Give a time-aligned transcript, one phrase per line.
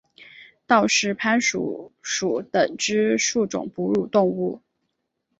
[0.65, 4.59] 道氏攀鼠属等之数种哺乳动物。